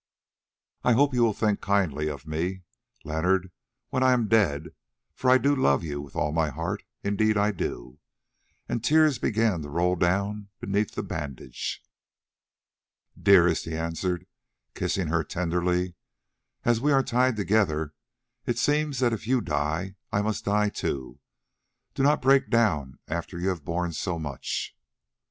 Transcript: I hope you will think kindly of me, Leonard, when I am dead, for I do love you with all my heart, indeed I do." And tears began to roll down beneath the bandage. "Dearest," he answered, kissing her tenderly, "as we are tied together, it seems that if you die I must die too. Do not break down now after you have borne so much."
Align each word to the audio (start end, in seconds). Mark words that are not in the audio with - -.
I 0.83 0.93
hope 0.93 1.13
you 1.13 1.21
will 1.21 1.33
think 1.35 1.61
kindly 1.61 2.07
of 2.07 2.25
me, 2.25 2.63
Leonard, 3.03 3.51
when 3.89 4.01
I 4.01 4.13
am 4.13 4.27
dead, 4.27 4.69
for 5.13 5.29
I 5.29 5.37
do 5.37 5.55
love 5.55 5.83
you 5.83 6.01
with 6.01 6.15
all 6.15 6.31
my 6.31 6.49
heart, 6.49 6.81
indeed 7.03 7.37
I 7.37 7.51
do." 7.51 7.99
And 8.67 8.83
tears 8.83 9.19
began 9.19 9.61
to 9.61 9.69
roll 9.69 9.95
down 9.95 10.49
beneath 10.59 10.95
the 10.95 11.03
bandage. 11.03 11.83
"Dearest," 13.15 13.65
he 13.65 13.77
answered, 13.77 14.25
kissing 14.73 15.09
her 15.09 15.23
tenderly, 15.23 15.93
"as 16.65 16.81
we 16.81 16.91
are 16.91 17.03
tied 17.03 17.35
together, 17.35 17.93
it 18.47 18.57
seems 18.57 18.97
that 19.01 19.13
if 19.13 19.27
you 19.27 19.39
die 19.39 19.97
I 20.11 20.23
must 20.23 20.45
die 20.45 20.69
too. 20.69 21.19
Do 21.93 22.01
not 22.01 22.23
break 22.23 22.49
down 22.49 22.97
now 23.07 23.17
after 23.17 23.37
you 23.39 23.49
have 23.49 23.63
borne 23.63 23.93
so 23.93 24.17
much." 24.17 24.75